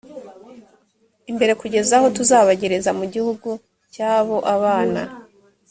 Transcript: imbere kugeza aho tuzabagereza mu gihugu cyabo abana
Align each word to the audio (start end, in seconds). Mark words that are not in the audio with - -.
imbere 1.31 1.51
kugeza 1.61 1.91
aho 1.97 2.07
tuzabagereza 2.17 2.89
mu 2.99 3.05
gihugu 3.13 3.49
cyabo 3.93 4.35
abana 4.55 5.01